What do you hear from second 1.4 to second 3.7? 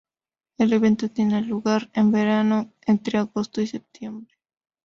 lugar en verano, entre agosto y